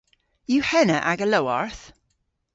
Yw 0.53 0.63
henna 0.69 0.97
aga 1.11 1.27
lowarth? 1.29 1.83